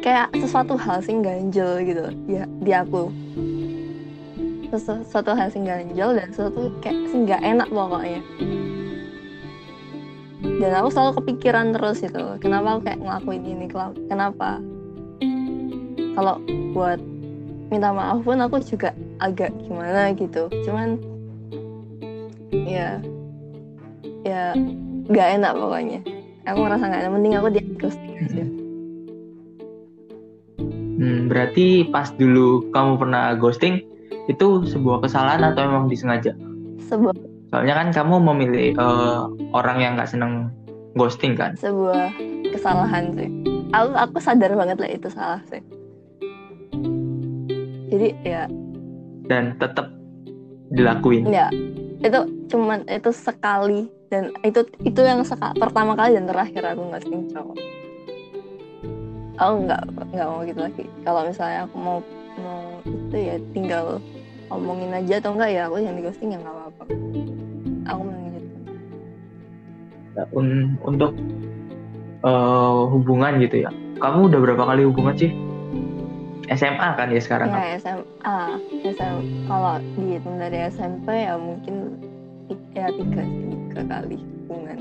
kayak 0.00 0.30
sesuatu 0.38 0.78
hal 0.78 1.02
sing 1.02 1.20
ganjel 1.20 1.82
gitu. 1.82 2.04
Ya 2.30 2.44
di 2.62 2.72
aku. 2.72 3.10
Sesuatu 4.68 5.32
hal 5.32 5.48
sing 5.48 5.64
ganjel 5.64 6.12
dan 6.16 6.28
sesuatu 6.30 6.70
kayak 6.84 7.08
sing 7.08 7.24
gak 7.24 7.42
enak 7.42 7.68
pokoknya. 7.72 8.20
Dan 10.58 10.72
aku 10.74 10.88
selalu 10.90 11.12
kepikiran 11.22 11.70
terus 11.74 12.02
itu 12.02 12.24
kenapa 12.42 12.78
aku 12.78 12.80
kayak 12.90 13.00
ngelakuin 13.00 13.44
ini 13.46 13.66
kenapa? 14.10 14.58
Kalau 16.18 16.42
buat 16.74 16.98
minta 17.70 17.94
maaf 17.94 18.26
pun 18.26 18.42
aku 18.42 18.58
juga 18.62 18.90
agak 19.22 19.54
gimana 19.66 20.10
gitu. 20.18 20.50
Cuman 20.66 20.98
ya 22.50 22.98
ya 24.26 24.52
nggak 25.08 25.28
enak 25.40 25.52
pokoknya. 25.54 26.00
Aku 26.48 26.58
merasa 26.64 26.90
nggak 26.90 27.02
enak 27.06 27.12
mending 27.12 27.34
aku 27.38 27.48
di 27.54 27.60
ghosting 27.78 28.14
aja 28.18 28.57
hmm, 30.98 31.30
berarti 31.30 31.86
pas 31.88 32.10
dulu 32.12 32.68
kamu 32.74 32.98
pernah 32.98 33.32
ghosting 33.38 33.86
itu 34.28 34.66
sebuah 34.68 35.00
kesalahan 35.06 35.54
atau 35.54 35.64
emang 35.64 35.86
disengaja? 35.88 36.36
Sebuah. 36.90 37.14
Soalnya 37.48 37.74
kan 37.80 37.88
kamu 37.94 38.16
memilih 38.20 38.76
uh, 38.76 39.32
orang 39.56 39.80
yang 39.80 39.92
nggak 39.96 40.10
seneng 40.10 40.52
ghosting 40.98 41.32
kan? 41.32 41.56
Sebuah 41.56 42.12
kesalahan 42.52 43.14
sih. 43.16 43.30
Aku 43.72 43.88
aku 43.96 44.16
sadar 44.20 44.52
banget 44.52 44.76
lah 44.76 44.90
itu 44.90 45.08
salah 45.08 45.40
sih. 45.48 45.62
Jadi 47.88 48.08
ya. 48.26 48.44
Dan 49.30 49.56
tetap 49.56 49.88
dilakuin? 50.74 51.24
Ya. 51.30 51.48
Itu 52.04 52.28
cuman 52.52 52.84
itu 52.84 53.08
sekali. 53.14 53.88
Dan 54.08 54.32
itu 54.40 54.64
itu 54.88 55.00
yang 55.04 55.20
seka, 55.20 55.52
pertama 55.60 55.92
kali 55.92 56.16
dan 56.16 56.24
terakhir 56.24 56.64
aku 56.64 56.80
nggak 56.88 57.04
sering 57.04 57.28
cowok 57.28 57.56
aku 59.38 59.54
nggak 59.66 59.82
nggak 60.12 60.28
mau 60.28 60.40
gitu 60.42 60.60
lagi 60.60 60.84
kalau 61.06 61.20
misalnya 61.26 61.60
aku 61.64 61.76
mau 61.78 61.98
mau 62.38 62.62
itu 62.86 63.16
ya 63.16 63.36
tinggal 63.54 63.84
ngomongin 64.50 64.90
aja 64.94 65.14
atau 65.22 65.30
enggak 65.34 65.50
ya 65.54 65.62
aku 65.70 65.76
yang 65.82 65.94
di 65.94 66.02
ghosting 66.02 66.30
ya 66.34 66.38
nggak 66.42 66.54
apa-apa 66.54 66.82
aku 67.88 68.00
menunjukkan 68.02 68.52
ya, 70.14 70.24
un 70.34 70.48
untuk 70.82 71.12
uh, 72.26 72.86
hubungan 72.90 73.38
gitu 73.42 73.66
ya 73.66 73.70
kamu 74.02 74.30
udah 74.30 74.40
berapa 74.42 74.64
kali 74.66 74.82
hubungan 74.86 75.16
sih 75.18 75.32
SMA 76.48 76.96
kan 76.96 77.12
ya 77.12 77.20
sekarang? 77.20 77.52
Ya 77.52 77.76
SMA, 77.76 78.40
SMA. 78.96 79.20
Kalau 79.44 79.84
dihitung 80.00 80.40
dari 80.40 80.64
SMP 80.72 81.28
ya 81.28 81.36
mungkin 81.36 82.00
ya 82.72 82.88
tiga 82.88 83.20
tiga 83.20 83.80
kali 83.84 84.16
hubungan. 84.16 84.78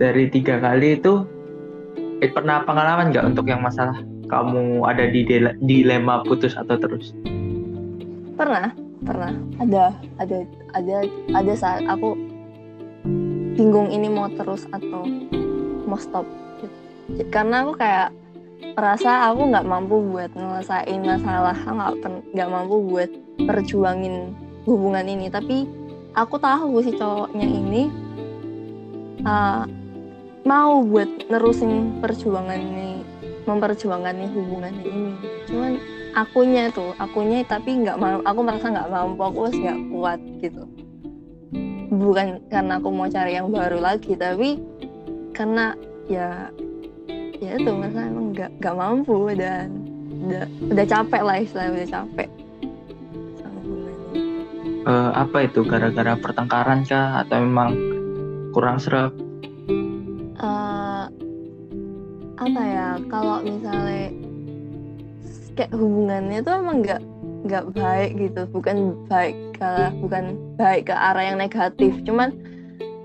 dari 0.00 0.32
tiga 0.32 0.56
kali 0.64 0.96
itu 0.96 1.28
eh, 2.20 2.30
pernah 2.30 2.62
pengalaman 2.64 3.12
nggak 3.12 3.26
untuk 3.34 3.48
yang 3.48 3.64
masalah 3.64 3.96
kamu 4.30 4.86
ada 4.86 5.10
di 5.10 5.26
dilema 5.64 6.22
putus 6.22 6.54
atau 6.54 6.78
terus? 6.78 7.16
Pernah 8.38 8.72
pernah. 9.04 9.32
Ada 9.58 9.96
ada 10.20 10.38
ada 10.76 10.96
ada 11.34 11.52
saat 11.56 11.82
aku 11.88 12.14
bingung 13.56 13.90
ini 13.90 14.08
mau 14.08 14.30
terus 14.32 14.68
atau 14.70 15.04
mau 15.88 15.98
stop. 15.98 16.24
Karena 17.34 17.66
aku 17.66 17.74
kayak 17.74 18.14
merasa 18.78 19.32
aku 19.32 19.50
nggak 19.50 19.66
mampu 19.66 19.96
buat 20.14 20.30
ngelesain 20.36 21.00
masalah. 21.02 21.56
Nggak 21.58 21.92
nggak 22.36 22.50
mampu 22.52 22.76
buat 22.86 23.10
perjuangin 23.44 24.36
hubungan 24.68 25.06
ini. 25.08 25.26
Tapi 25.26 25.66
aku 26.14 26.38
tahu 26.38 26.78
si 26.84 26.94
cowoknya 26.94 27.46
ini 27.50 27.82
uh, 29.26 29.66
mau 30.46 30.80
buat 30.86 31.09
nerusin 31.30 32.02
perjuangan 32.02 32.58
ini 32.58 33.06
memperjuangkan 33.46 34.14
nih 34.18 34.30
hubungan 34.34 34.74
ini. 34.82 35.14
Cuman 35.46 35.72
akunya 36.18 36.68
tuh 36.74 36.92
akunya 36.98 37.46
tapi 37.46 37.86
nggak 37.86 37.96
mau 37.96 38.18
aku 38.26 38.40
merasa 38.42 38.66
nggak 38.68 38.90
mampu 38.90 39.22
aku 39.22 39.40
nggak 39.54 39.78
kuat 39.94 40.20
gitu. 40.42 40.62
Bukan 41.90 42.42
karena 42.50 42.82
aku 42.82 42.88
mau 42.90 43.06
cari 43.06 43.38
yang 43.38 43.48
baru 43.50 43.78
lagi 43.78 44.18
tapi 44.18 44.58
karena 45.30 45.72
ya 46.10 46.50
ya 47.40 47.56
itu 47.56 47.70
merasa 47.72 48.04
emang 48.04 48.34
nggak 48.34 48.50
nggak 48.60 48.76
mampu 48.76 49.32
dan 49.38 49.70
udah 50.26 50.44
udah 50.68 50.86
capek 50.86 51.22
lah 51.22 51.36
istilahnya 51.40 51.72
udah 51.78 51.90
capek. 51.94 52.28
Uh, 54.80 55.12
apa 55.12 55.44
itu? 55.44 55.60
Gara-gara 55.68 56.16
pertengkaran 56.16 56.88
kah? 56.88 57.20
Atau 57.20 57.44
memang 57.44 57.76
kurang 58.56 58.80
serap? 58.80 59.12
Uh, 60.40 60.79
apa 62.40 62.62
ya 62.64 62.88
kalau 63.12 63.44
misalnya 63.44 64.08
kayak 65.60 65.76
hubungannya 65.76 66.40
tuh 66.40 66.56
emang 66.56 66.80
nggak 66.80 67.02
nggak 67.44 67.64
baik 67.76 68.10
gitu. 68.16 68.42
Bukan 68.48 68.96
baik 69.12 69.36
ke 69.60 69.70
bukan 70.00 70.24
baik 70.56 70.88
ke 70.88 70.94
arah 70.96 71.20
yang 71.20 71.36
negatif. 71.36 71.92
Cuman 72.08 72.32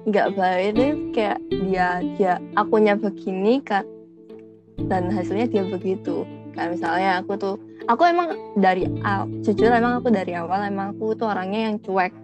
nggak 0.07 0.39
baik 0.39 0.65
itu 0.71 0.83
kayak 1.11 1.39
dia 1.51 1.99
dia 2.15 2.33
akunya 2.55 2.95
begini 2.95 3.59
kan 3.59 3.83
dan 4.87 5.11
hasilnya 5.11 5.51
dia 5.51 5.63
begitu. 5.67 6.23
Kayak 6.55 6.79
misalnya 6.79 7.11
aku 7.19 7.31
tuh 7.35 7.55
aku 7.91 8.07
emang 8.07 8.31
dari 8.55 8.87
awal 9.03 9.27
jujur 9.43 9.67
emang 9.67 9.99
aku 9.99 10.15
dari 10.15 10.31
awal 10.31 10.63
emang 10.63 10.95
aku 10.95 11.11
tuh 11.11 11.27
orangnya 11.27 11.71
yang 11.71 11.75
cuek. 11.83 12.15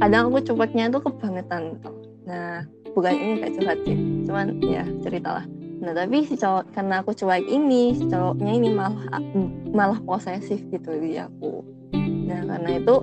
Kadang 0.00 0.32
aku 0.32 0.40
cueknya 0.48 0.88
tuh 0.88 1.04
kebangetan 1.04 1.76
nah 2.22 2.62
bukan 2.94 3.12
ini 3.12 3.34
kayak 3.44 3.52
curhat 3.60 3.78
sih. 3.84 3.98
Cuman 4.24 4.46
ya 4.64 4.86
ceritalah 5.04 5.44
nah 5.82 5.90
tapi 5.90 6.22
si 6.22 6.38
cowok 6.38 6.70
karena 6.78 7.02
aku 7.02 7.10
cuek 7.10 7.42
ini 7.50 7.98
si 7.98 8.06
cowoknya 8.06 8.52
ini 8.54 8.70
malah 8.70 9.02
malah 9.74 9.98
posesif 10.06 10.62
gitu 10.70 10.90
di 10.94 11.18
aku. 11.18 11.66
Nah 12.30 12.40
karena 12.46 12.70
itu 12.78 12.94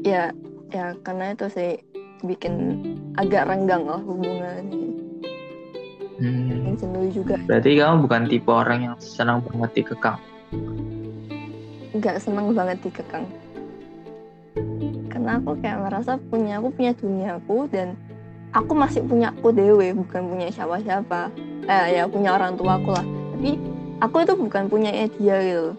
ya 0.00 0.32
ya 0.72 0.96
karena 1.04 1.36
itu 1.36 1.46
sih 1.52 1.76
bikin 2.24 2.80
agak 3.20 3.52
renggang 3.52 3.84
lah 3.84 4.00
hubungan 4.00 4.64
ini 6.24 6.72
hmm. 6.72 6.80
jenuh 6.80 7.12
juga. 7.12 7.36
Berarti 7.44 7.76
kamu 7.76 8.08
bukan 8.08 8.22
tipe 8.32 8.48
orang 8.48 8.80
yang 8.88 8.96
senang 8.96 9.44
banget 9.44 9.84
dikekang 9.84 10.16
nggak 11.92 12.16
senang 12.24 12.56
banget 12.56 12.80
dikekang 12.88 13.28
karena 15.12 15.36
aku 15.36 15.52
kayak 15.60 15.80
merasa 15.84 16.16
punya 16.32 16.56
aku 16.56 16.72
punya 16.72 16.92
duniaku 16.96 17.68
dan 17.68 17.92
aku 18.56 18.72
masih 18.72 19.04
punya 19.04 19.28
aku 19.28 19.52
dewe 19.52 19.92
bukan 19.92 20.24
punya 20.24 20.48
siapa-siapa 20.48 21.28
eh 21.66 21.86
ya 21.98 22.08
punya 22.10 22.34
orang 22.34 22.58
tua 22.58 22.78
aku 22.78 22.90
lah. 22.94 23.06
Tapi 23.36 23.50
aku 24.02 24.16
itu 24.26 24.34
bukan 24.34 24.66
punya 24.66 24.90
dia 24.90 25.36
gitu 25.42 25.78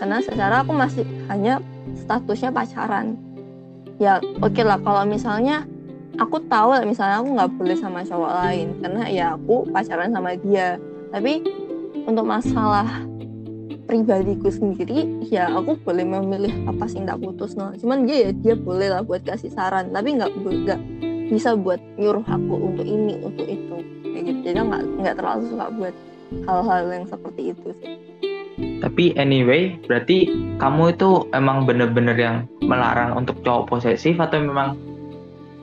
karena 0.00 0.16
secara 0.24 0.64
aku 0.64 0.72
masih 0.72 1.04
hanya 1.28 1.60
statusnya 1.92 2.48
pacaran. 2.48 3.20
Ya 4.00 4.16
oke 4.40 4.56
okay 4.56 4.64
lah 4.64 4.80
kalau 4.80 5.04
misalnya 5.04 5.68
aku 6.16 6.40
tahu 6.48 6.72
lah 6.72 6.88
misalnya 6.88 7.20
aku 7.20 7.28
nggak 7.36 7.50
boleh 7.60 7.76
sama 7.76 8.00
cowok 8.00 8.32
lain 8.44 8.68
karena 8.80 9.02
ya 9.12 9.26
aku 9.36 9.68
pacaran 9.68 10.08
sama 10.08 10.40
dia. 10.40 10.80
Tapi 11.12 11.44
untuk 12.08 12.24
masalah 12.24 12.88
pribadiku 13.84 14.48
sendiri 14.48 15.28
ya 15.28 15.52
aku 15.52 15.76
boleh 15.84 16.06
memilih 16.06 16.54
apa 16.64 16.88
sih 16.88 17.04
tak 17.04 17.20
putus 17.20 17.52
no. 17.60 17.76
Cuman 17.76 18.08
dia 18.08 18.28
ya 18.28 18.30
dia 18.32 18.54
boleh 18.56 18.88
lah 18.88 19.04
buat 19.04 19.20
kasih 19.20 19.52
saran 19.52 19.92
tapi 19.92 20.16
nggak 20.16 20.32
nggak 20.32 20.80
bisa 21.28 21.54
buat 21.60 21.78
nyuruh 22.00 22.24
aku 22.24 22.54
untuk 22.56 22.88
ini 22.88 23.20
untuk 23.20 23.46
itu 23.46 23.99
kayak 24.14 24.24
gitu. 24.28 24.38
Jadi 24.50 24.58
nggak 24.60 24.82
nggak 25.00 25.14
terlalu 25.18 25.42
suka 25.48 25.66
buat 25.74 25.94
hal-hal 26.46 26.82
yang 26.90 27.06
seperti 27.06 27.42
itu 27.54 27.68
sih. 27.82 27.94
Tapi 28.80 29.16
anyway 29.16 29.76
berarti 29.88 30.28
kamu 30.60 30.92
itu 30.92 31.24
emang 31.32 31.64
bener-bener 31.64 32.16
yang 32.16 32.36
melarang 32.64 33.16
untuk 33.16 33.40
cowok 33.40 33.72
posesif 33.72 34.20
atau 34.20 34.36
memang 34.40 34.76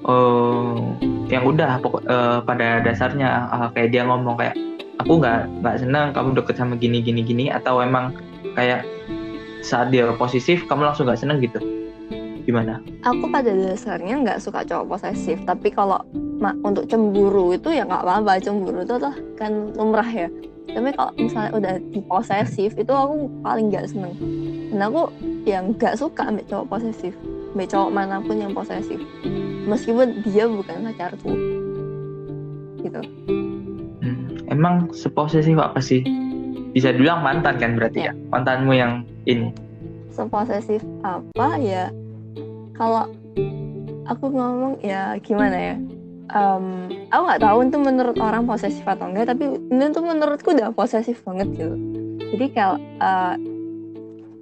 uh, 0.06 0.82
yang 1.30 1.46
udah 1.46 1.78
pokok, 1.82 2.02
uh, 2.10 2.40
pada 2.42 2.82
dasarnya 2.82 3.50
uh, 3.54 3.70
kayak 3.74 3.94
dia 3.94 4.02
ngomong 4.06 4.38
kayak 4.38 4.56
aku 4.98 5.22
nggak 5.22 5.46
nggak 5.62 5.78
senang 5.78 6.08
kamu 6.14 6.42
deket 6.42 6.56
sama 6.58 6.74
gini 6.78 7.04
gini 7.06 7.22
gini 7.22 7.46
atau 7.54 7.82
emang 7.86 8.18
kayak 8.58 8.82
saat 9.62 9.94
dia 9.94 10.10
posesif 10.18 10.66
kamu 10.66 10.90
langsung 10.90 11.06
nggak 11.06 11.22
seneng 11.22 11.38
gitu? 11.44 11.60
Gimana? 12.48 12.80
Aku 13.04 13.28
pada 13.28 13.52
dasarnya 13.52 14.24
nggak 14.24 14.40
suka 14.40 14.64
cowok 14.64 14.98
posesif, 14.98 15.38
tapi 15.44 15.68
kalau 15.68 16.00
untuk 16.64 16.86
cemburu 16.90 17.54
itu 17.54 17.70
ya 17.74 17.84
nggak 17.86 18.04
apa-apa. 18.04 18.42
Cemburu 18.42 18.84
itu 18.84 18.96
tuh 18.98 19.16
kan 19.38 19.74
lumrah 19.74 20.08
ya. 20.08 20.30
Tapi 20.68 20.94
kalau 20.94 21.12
misalnya 21.16 21.52
udah 21.56 21.74
diposesif 21.96 22.76
itu 22.76 22.94
aku 22.94 23.32
paling 23.42 23.72
nggak 23.72 23.88
seneng. 23.90 24.14
Dan 24.70 24.80
aku 24.84 25.10
yang 25.48 25.74
nggak 25.74 25.96
suka 25.96 26.28
ambil 26.28 26.44
cowok 26.46 26.66
posesif, 26.76 27.14
ambil 27.56 27.68
cowok 27.72 27.90
mana 27.90 28.20
pun 28.20 28.36
yang 28.36 28.52
posesif, 28.52 29.00
meskipun 29.66 30.22
dia 30.28 30.44
bukan 30.46 30.84
pacarku. 30.92 31.32
Gitu. 32.84 33.02
Hmm, 34.04 34.28
emang 34.52 34.92
seposesif 34.92 35.56
apa 35.56 35.80
sih? 35.80 36.04
Bisa 36.76 36.94
bilang 36.94 37.24
mantan 37.24 37.58
kan 37.58 37.80
berarti 37.80 38.06
ya? 38.06 38.12
ya? 38.12 38.30
Mantanmu 38.30 38.76
yang 38.76 39.08
ini? 39.24 39.50
Seposesif 40.12 40.84
apa 41.02 41.58
ya? 41.58 41.90
kalau 42.78 43.10
aku 44.06 44.26
ngomong 44.30 44.78
ya 44.86 45.18
gimana 45.26 45.58
ya 45.58 45.76
um, 46.32 46.92
aku 47.12 47.22
nggak 47.28 47.44
tahu 47.44 47.58
itu 47.64 47.78
menurut 47.80 48.18
orang 48.20 48.44
posesif 48.44 48.84
atau 48.84 49.08
enggak 49.12 49.32
tapi 49.32 49.48
ini 49.48 49.86
tuh 49.92 50.04
menurutku 50.04 50.52
udah 50.56 50.72
posesif 50.76 51.22
banget 51.24 51.48
gitu. 51.56 51.76
Jadi 52.36 52.46
kalau 52.52 52.78
uh, 53.00 53.36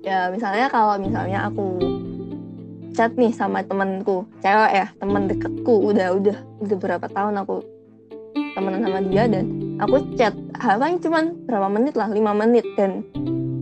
ya 0.06 0.30
misalnya 0.30 0.70
kalau 0.70 0.98
misalnya 1.02 1.50
aku 1.50 1.82
chat 2.96 3.12
nih 3.20 3.34
sama 3.36 3.60
temenku 3.66 4.24
cewek 4.40 4.72
ya 4.72 4.88
temen 5.04 5.28
deketku 5.28 5.92
udah 5.92 6.16
udah 6.16 6.38
udah 6.64 6.78
berapa 6.80 7.06
tahun 7.12 7.44
aku 7.44 7.60
temenan 8.56 8.88
sama 8.88 9.00
dia 9.04 9.28
dan 9.28 9.46
aku 9.84 10.00
chat 10.16 10.32
paling 10.56 11.04
cuman 11.04 11.36
berapa 11.44 11.68
menit 11.68 11.94
lah 12.00 12.08
lima 12.08 12.32
menit 12.32 12.64
dan 12.80 13.04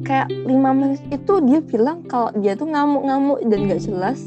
kayak 0.05 0.29
lima 0.45 0.75
menit 0.75 1.01
itu 1.09 1.33
dia 1.49 1.59
bilang 1.65 2.05
kalau 2.05 2.29
dia 2.37 2.53
tuh 2.53 2.69
ngamuk-ngamuk 2.69 3.41
dan 3.49 3.59
gak 3.65 3.81
jelas 3.81 4.19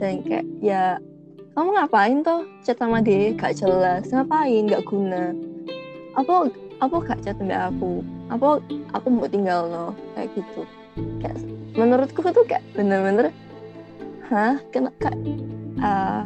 dan 0.00 0.24
kayak 0.24 0.46
ya 0.64 0.96
kamu 1.54 1.68
ngapain 1.78 2.18
tuh 2.26 2.46
chat 2.66 2.76
sama 2.76 2.98
dia 2.98 3.30
gak 3.34 3.54
jelas. 3.56 4.06
Ngapain? 4.10 4.66
Gak 4.66 4.84
guna. 4.86 5.30
Apa 6.18 6.50
apa 6.82 6.96
gak 7.06 7.22
chat 7.22 7.38
sama 7.38 7.70
aku? 7.70 8.02
Apa 8.30 8.60
aku 8.92 9.06
mau 9.08 9.30
tinggal 9.30 9.70
lo 9.70 9.86
kayak 10.18 10.34
gitu. 10.34 10.62
Kayak 11.22 11.38
menurutku 11.78 12.20
tuh 12.20 12.44
kayak 12.46 12.66
bener-bener 12.74 13.30
hah? 14.26 14.58
Kena 14.74 14.90
kayak 14.98 15.18
uh, 15.78 16.22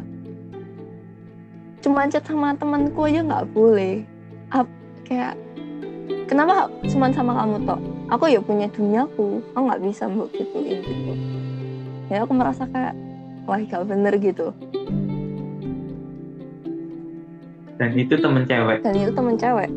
cuma 1.85 2.09
chat 2.09 2.25
sama 2.25 2.57
temanku 2.57 3.05
aja 3.05 3.21
nggak 3.21 3.47
boleh. 3.53 4.01
Ap, 4.49 4.65
kayak 5.05 5.37
kenapa 6.25 6.73
cuma 6.89 7.13
sama 7.13 7.37
kamu 7.37 7.69
toh? 7.69 7.79
Aku 8.17 8.25
ya 8.25 8.41
punya 8.41 8.65
duniaku. 8.73 9.45
Aku 9.53 9.63
nggak 9.69 9.81
bisa 9.85 10.09
mbak 10.09 10.33
gituin 10.33 10.81
gitu 10.81 11.13
ya 12.09 12.25
aku 12.25 12.33
merasa 12.33 12.65
kayak 12.65 12.97
wah 13.45 13.61
gak 13.61 13.85
bener 13.85 14.17
gitu 14.17 14.49
dan 17.79 17.95
itu 17.95 18.19
temen 18.19 18.43
cewek. 18.43 18.83
Dan 18.83 18.93
itu 18.99 19.11
temen 19.15 19.35
cewek. 19.39 19.69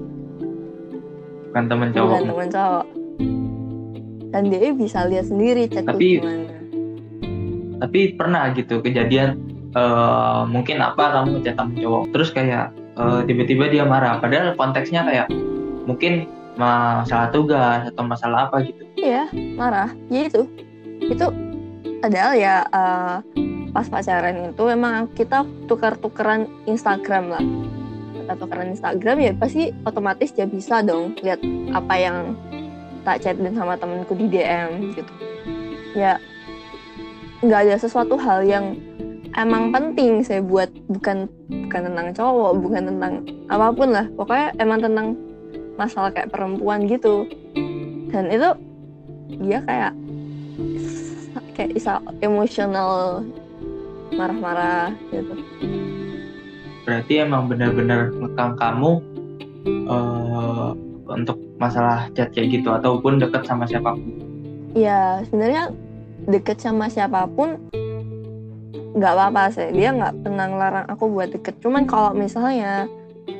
Bukan 1.48 1.64
temen 1.70 1.88
cowok. 1.94 2.10
bukan 2.10 2.28
temen 2.34 2.48
cowok. 2.50 2.86
Dan 4.32 4.42
dia 4.50 4.70
bisa 4.74 5.06
lihat 5.06 5.26
sendiri 5.30 5.68
chat 5.68 5.84
tapi 5.86 6.18
gimana. 6.18 6.50
tapi 7.84 8.00
pernah 8.16 8.48
gitu 8.56 8.80
kejadian 8.80 9.36
uh, 9.76 10.48
mungkin 10.48 10.80
apa 10.80 11.20
kamu 11.20 11.44
chat 11.46 11.54
temen 11.54 11.76
cowok 11.78 12.04
terus 12.10 12.32
kayak 12.34 12.74
uh, 12.98 13.22
tiba-tiba 13.22 13.70
dia 13.70 13.84
marah. 13.86 14.18
Padahal 14.18 14.58
konteksnya 14.58 15.06
kayak 15.06 15.30
mungkin 15.86 16.26
masalah 16.58 17.30
tugas 17.30 17.86
atau 17.94 18.02
masalah 18.02 18.50
apa 18.50 18.66
gitu. 18.66 18.82
Iya 18.98 19.30
marah. 19.54 19.94
Ya 20.10 20.26
itu. 20.26 20.42
Itu 21.06 21.30
padahal 22.02 22.32
ya 22.34 22.66
uh, 22.72 23.22
pas 23.70 23.86
pacaran 23.86 24.52
itu 24.52 24.64
emang 24.68 25.08
kita 25.14 25.46
tukar-tukeran 25.70 26.44
Instagram 26.68 27.32
lah 27.32 27.44
atau 28.28 28.46
karena 28.46 28.72
Instagram 28.74 29.16
ya 29.20 29.32
pasti 29.36 29.70
otomatis 29.86 30.30
dia 30.34 30.46
bisa 30.46 30.80
dong 30.84 31.14
lihat 31.20 31.40
apa 31.72 31.94
yang 31.98 32.16
tak 33.02 33.22
chat 33.22 33.36
dan 33.38 33.54
sama 33.54 33.74
temenku 33.74 34.14
di 34.14 34.30
DM 34.30 34.94
gitu. 34.94 35.12
Ya 35.98 36.18
nggak 37.42 37.60
ada 37.66 37.76
sesuatu 37.78 38.14
hal 38.14 38.46
yang 38.46 38.78
emang 39.34 39.74
penting 39.74 40.22
saya 40.22 40.38
buat 40.38 40.70
bukan 40.86 41.26
bukan 41.50 41.80
tentang 41.90 42.08
cowok 42.14 42.52
bukan 42.62 42.82
tentang 42.94 43.12
apa 43.50 43.66
pun 43.74 43.88
lah. 43.90 44.06
Pokoknya 44.14 44.48
emang 44.62 44.80
tentang 44.80 45.18
masalah 45.74 46.14
kayak 46.14 46.30
perempuan 46.30 46.86
gitu. 46.86 47.26
Dan 48.12 48.30
itu 48.30 48.50
dia 49.42 49.58
kayak 49.64 49.92
kayak 51.56 51.72
bisa 51.74 52.00
emosional 52.20 53.24
marah-marah 54.12 54.92
gitu 55.08 55.34
berarti 56.82 57.22
emang 57.22 57.46
benar-benar 57.46 58.10
ngekang 58.10 58.58
kamu 58.58 58.90
uh, 59.86 60.74
untuk 61.06 61.38
masalah 61.58 62.10
chat 62.18 62.34
kayak 62.34 62.58
gitu 62.58 62.74
ataupun 62.74 63.22
deket 63.22 63.46
sama 63.46 63.68
siapa 63.68 63.94
pun? 63.94 64.18
Ya 64.74 65.22
sebenarnya 65.28 65.70
deket 66.26 66.58
sama 66.58 66.90
siapa 66.90 67.28
pun 67.30 67.58
nggak 68.98 69.12
apa-apa 69.14 69.54
sih. 69.54 69.68
Dia 69.70 69.94
nggak 69.94 70.26
pernah 70.26 70.46
ngelarang 70.50 70.86
aku 70.90 71.04
buat 71.12 71.30
deket. 71.30 71.60
Cuman 71.62 71.86
kalau 71.86 72.16
misalnya 72.16 72.90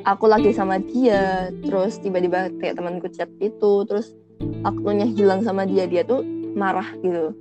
aku 0.07 0.31
lagi 0.31 0.55
sama 0.55 0.79
dia 0.79 1.51
terus 1.67 1.99
tiba-tiba 1.99 2.51
kayak 2.63 2.79
temanku 2.79 3.11
chat 3.11 3.29
itu 3.43 3.83
terus 3.87 4.15
waktunya 4.63 5.07
hilang 5.07 5.43
sama 5.43 5.67
dia 5.67 5.91
dia 5.91 6.07
tuh 6.07 6.23
marah 6.55 6.87
gitu. 7.03 7.35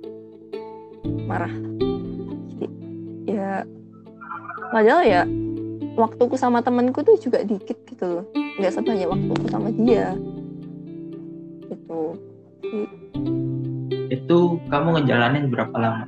Marah. 1.26 1.52
Jadi, 2.58 2.66
ya 3.30 3.62
padahal 4.72 5.02
ya 5.06 5.22
waktuku 5.96 6.34
sama 6.40 6.64
temanku 6.64 7.04
tuh 7.04 7.16
juga 7.20 7.44
dikit 7.44 7.76
gitu 7.88 8.04
loh. 8.20 8.24
Nggak 8.60 8.72
sebanyak 8.76 9.08
waktuku 9.08 9.44
sama 9.48 9.68
dia. 9.72 10.16
Gitu. 11.68 12.00
Itu 14.12 14.38
kamu 14.68 14.88
ngejalanin 15.00 15.48
berapa 15.48 15.76
lama? 15.76 16.04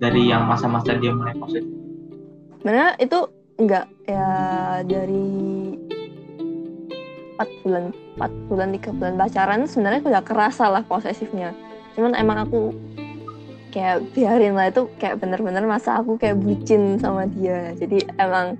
Dari 0.00 0.28
yang 0.28 0.44
masa-masa 0.48 0.96
dia 0.98 1.12
mulai 1.14 1.36
positif? 1.36 1.70
Sebenarnya 2.60 2.96
itu 3.00 3.18
enggak 3.60 3.86
ya 4.08 4.28
dari 4.82 5.28
empat 7.34 7.48
bulan 7.62 7.84
empat 8.14 8.32
bulan 8.46 8.68
tiga 8.78 8.90
bulan 8.94 9.14
pacaran 9.18 9.60
sebenarnya 9.66 10.00
udah 10.06 10.22
kerasa 10.24 10.64
lah 10.70 10.82
posesifnya. 10.86 11.52
Cuman 11.94 12.16
emang 12.18 12.48
aku 12.48 12.74
kayak 13.74 14.06
biarin 14.14 14.54
lah 14.54 14.70
itu 14.70 14.86
kayak 15.02 15.18
bener-bener 15.18 15.66
masa 15.66 15.98
aku 15.98 16.14
kayak 16.14 16.38
bucin 16.38 16.98
sama 16.98 17.26
dia. 17.26 17.74
Jadi 17.74 18.06
emang 18.22 18.54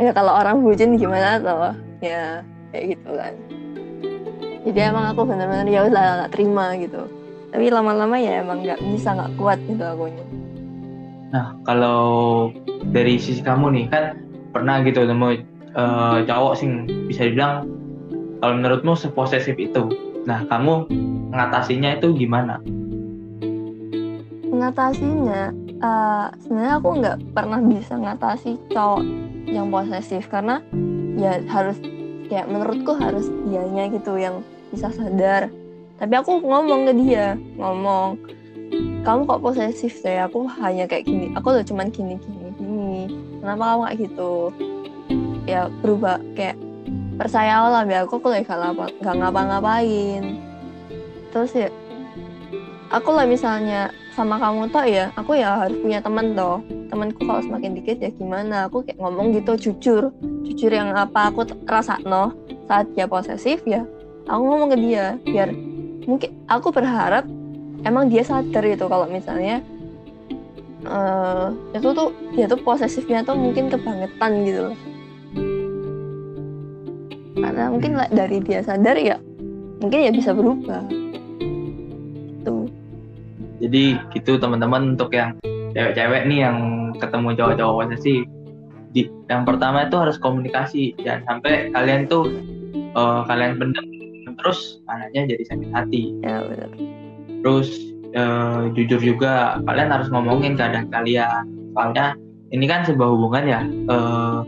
ya 0.04 0.10
kalau 0.16 0.32
orang 0.32 0.64
bucin 0.64 0.96
gimana 0.96 1.36
tuh 1.36 1.76
ya 2.00 2.40
kayak 2.72 2.96
gitu 2.96 3.10
kan. 3.12 3.34
Jadi 4.60 4.78
emang 4.80 5.04
aku 5.12 5.24
bener-bener 5.24 5.68
ya 5.68 5.80
udah 5.88 6.24
gak 6.24 6.32
terima 6.36 6.76
gitu. 6.80 7.04
Tapi 7.50 7.66
lama-lama 7.68 8.16
ya 8.16 8.40
emang 8.40 8.62
nggak 8.64 8.80
bisa 8.94 9.12
nggak 9.12 9.32
kuat 9.36 9.58
gitu 9.68 9.82
akunya. 9.82 10.24
Nah 11.34 11.56
kalau 11.68 12.00
dari 12.94 13.20
sisi 13.20 13.44
kamu 13.44 13.74
nih 13.76 13.86
kan 13.90 14.04
pernah 14.54 14.80
gitu 14.86 15.04
nemu 15.04 15.44
uh, 15.74 16.22
cowok 16.24 16.52
sih 16.56 16.68
bisa 17.10 17.26
dibilang 17.26 17.66
kalau 18.40 18.54
menurutmu 18.56 18.94
seposesif 18.96 19.58
itu 19.60 19.92
nah 20.24 20.46
kamu 20.46 20.86
mengatasinya 21.34 21.98
itu 21.98 22.14
gimana? 22.14 22.62
Mengatasinya 24.46 25.50
uh, 25.82 26.28
sebenarnya 26.38 26.74
aku 26.78 26.88
nggak 27.02 27.18
pernah 27.34 27.60
bisa 27.64 27.98
ngatasi 27.98 28.54
cowok 28.70 29.02
yang 29.50 29.68
posesif 29.68 30.30
karena 30.30 30.62
ya 31.18 31.42
harus 31.50 31.76
kayak 32.30 32.46
menurutku 32.46 32.94
harus 32.94 33.26
dianya 33.50 33.90
gitu 33.90 34.14
yang 34.16 34.46
bisa 34.70 34.88
sadar. 34.94 35.50
Tapi 35.98 36.14
aku 36.16 36.40
ngomong 36.40 36.88
ke 36.88 36.92
dia 36.96 37.36
ngomong 37.58 38.16
kamu 39.02 39.26
kok 39.26 39.42
posesif 39.42 40.00
deh 40.06 40.22
aku 40.22 40.46
hanya 40.62 40.86
kayak 40.86 41.08
gini 41.08 41.34
aku 41.34 41.50
udah 41.50 41.66
cuman 41.66 41.90
gini 41.90 42.16
gini 42.22 42.48
gini. 42.56 42.96
Kenapa 43.42 43.62
kamu 43.74 43.82
kayak 43.82 43.98
gitu? 44.06 44.32
Ya 45.44 45.66
berubah 45.82 46.22
kayak 46.38 46.56
percaya 47.18 47.68
lah 47.68 47.84
biar 47.84 48.08
aku 48.08 48.22
lagi 48.30 48.46
gak 48.48 49.16
ngapa-ngapain. 49.18 50.40
Terus 51.34 51.50
ya 51.52 51.68
aku 52.90 53.10
lah 53.14 53.26
misalnya 53.26 53.94
sama 54.12 54.36
kamu 54.36 54.68
toh 54.68 54.84
ya 54.84 55.14
aku 55.14 55.38
ya 55.38 55.56
harus 55.66 55.78
punya 55.78 56.02
teman 56.02 56.34
toh. 56.34 56.60
Temanku 56.90 57.22
kalau 57.22 57.40
semakin 57.40 57.78
dikit 57.78 58.02
ya 58.02 58.10
gimana? 58.10 58.66
Aku 58.66 58.82
kayak 58.82 58.98
ngomong 58.98 59.30
gitu 59.32 59.70
jujur. 59.70 60.10
Jujur 60.42 60.70
yang 60.74 60.92
apa 60.98 61.30
aku 61.30 61.46
rasa 61.64 62.02
no 62.02 62.34
saat 62.70 62.86
dia 62.94 63.10
posesif 63.10 63.66
ya 63.66 63.82
aku 64.30 64.42
ngomong 64.46 64.70
ke 64.70 64.78
dia 64.78 65.18
biar 65.26 65.50
mungkin 66.06 66.30
aku 66.46 66.70
berharap 66.70 67.26
emang 67.82 68.06
dia 68.06 68.22
sadar 68.22 68.62
gitu 68.62 68.86
kalau 68.86 69.10
misalnya 69.10 69.58
uh, 70.86 71.50
itu 71.74 71.90
tuh 71.90 72.14
dia 72.38 72.46
tuh 72.46 72.62
posesifnya 72.62 73.26
tuh 73.26 73.34
mungkin 73.34 73.66
kebangetan 73.66 74.32
gitu 74.46 74.60
loh. 74.70 74.78
Karena 77.40 77.72
mungkin 77.72 77.98
dari 78.14 78.38
dia 78.38 78.62
sadar 78.62 78.94
ya 78.94 79.18
mungkin 79.82 79.98
ya 80.06 80.12
bisa 80.14 80.30
berubah 80.30 80.84
jadi 83.60 84.00
gitu 84.16 84.40
teman-teman 84.40 84.96
untuk 84.96 85.12
yang 85.12 85.36
cewek-cewek 85.76 86.26
nih 86.26 86.48
yang 86.48 86.90
ketemu 86.98 87.36
cowok-cowok 87.36 87.74
posesif 87.86 88.24
di 88.90 89.06
yang 89.30 89.46
pertama 89.46 89.86
itu 89.86 89.96
harus 89.96 90.18
komunikasi. 90.18 90.98
Jangan 90.98 91.22
sampai 91.26 91.70
kalian 91.70 92.10
tuh 92.10 92.26
uh, 92.98 93.22
kalian 93.26 93.58
pendam 93.58 93.86
terus 94.40 94.80
anaknya 94.88 95.36
jadi 95.36 95.44
sakit 95.46 95.70
hati. 95.70 96.02
Ya 96.24 96.42
benar. 96.42 96.70
Terus 97.40 97.68
uh, 98.18 98.72
jujur 98.74 99.00
juga 99.00 99.62
kalian 99.68 99.90
harus 99.94 100.08
ngomongin 100.10 100.58
keadaan 100.58 100.90
kalian. 100.90 101.46
Soalnya 101.76 102.18
ini 102.50 102.66
kan 102.66 102.82
sebuah 102.82 103.08
hubungan 103.14 103.44
ya 103.46 103.60
uh, 103.86 104.42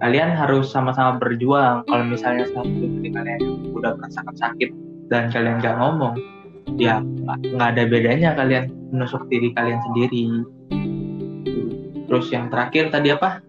kalian 0.00 0.32
harus 0.32 0.72
sama-sama 0.72 1.20
berjuang. 1.20 1.84
Kalau 1.84 2.04
misalnya 2.08 2.48
satu 2.48 2.72
dari 2.72 3.10
kalian 3.12 3.40
udah 3.76 3.92
merasakan 4.00 4.36
sakit 4.40 4.70
dan 5.12 5.28
kalian 5.28 5.60
nggak 5.60 5.76
ngomong 5.76 6.16
ya 6.78 7.02
nggak 7.02 7.68
ada 7.76 7.82
bedanya 7.86 8.34
kalian 8.34 8.70
menusuk 8.92 9.26
diri 9.28 9.52
kalian 9.56 9.80
sendiri. 9.90 10.24
Terus 12.08 12.26
yang 12.28 12.52
terakhir 12.52 12.92
tadi 12.92 13.08
apa? 13.12 13.40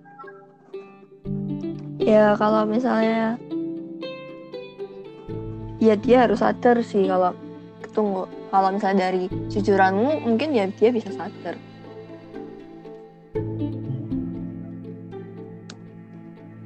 Ya 2.00 2.36
kalau 2.36 2.68
misalnya 2.68 3.36
ya 5.84 5.96
dia 6.00 6.28
harus 6.28 6.40
sadar 6.40 6.80
sih 6.80 7.08
kalau 7.12 7.36
tunggu 7.92 8.26
kalau 8.54 8.70
misalnya 8.72 9.12
dari 9.12 9.28
jujuranmu 9.52 10.24
mungkin 10.24 10.56
ya 10.56 10.70
dia 10.72 10.90
bisa 10.94 11.12
sadar. 11.12 11.60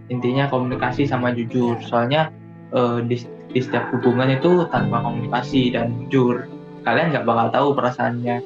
Intinya 0.08 0.48
komunikasi 0.48 1.04
sama 1.04 1.36
jujur. 1.36 1.76
Soalnya 1.84 2.32
uh, 2.72 3.04
di, 3.04 3.20
di 3.52 3.60
setiap 3.64 3.90
hubungan 3.96 4.36
itu 4.36 4.68
tanpa 4.70 5.02
komunikasi 5.02 5.72
dan 5.72 6.08
jujur 6.12 6.48
kalian 6.88 7.12
nggak 7.12 7.28
bakal 7.28 7.48
tahu 7.52 7.68
perasaannya 7.76 8.40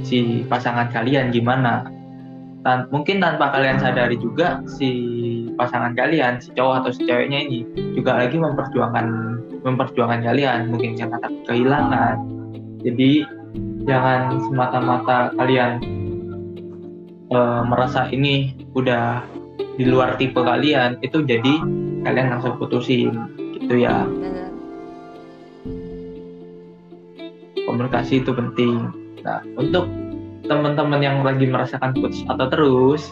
si 0.00 0.48
pasangan 0.48 0.88
kalian 0.88 1.28
gimana. 1.28 1.84
Tan 2.64 2.88
mungkin 2.88 3.20
tanpa 3.20 3.52
kalian 3.52 3.76
sadari 3.76 4.16
juga 4.16 4.64
si 4.64 4.88
pasangan 5.60 5.92
kalian 5.92 6.40
si 6.40 6.56
cowok 6.56 6.82
atau 6.82 6.90
si 6.96 7.04
ceweknya 7.04 7.44
ini 7.44 7.68
juga 7.92 8.16
lagi 8.16 8.40
memperjuangkan 8.40 9.06
memperjuangkan 9.60 10.24
kalian. 10.24 10.72
Mungkin 10.72 10.96
karena 10.96 11.20
takut 11.20 11.42
kehilangan. 11.52 12.16
Jadi 12.80 13.10
jangan 13.84 14.40
semata-mata 14.48 15.36
kalian 15.36 15.84
uh, 17.28 17.62
merasa 17.68 18.08
ini 18.08 18.56
udah 18.72 19.20
di 19.76 19.84
luar 19.84 20.16
tipe 20.16 20.40
kalian. 20.40 20.96
Itu 21.04 21.28
jadi 21.28 21.60
kalian 22.08 22.32
langsung 22.32 22.56
putusin 22.56 23.36
gitu 23.56 23.74
ya. 23.80 24.04
Komunikasi 27.66 28.22
itu 28.22 28.30
penting. 28.30 28.92
Nah 29.24 29.42
untuk 29.58 29.88
teman-teman 30.46 31.02
yang 31.02 31.16
lagi 31.26 31.50
merasakan 31.50 31.90
putus 31.96 32.22
atau 32.30 32.46
terus 32.46 33.02